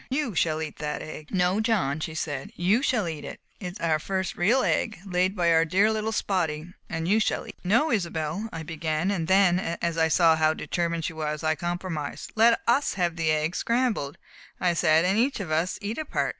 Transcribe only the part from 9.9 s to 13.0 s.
I saw how determined she was, I compromised. "Let us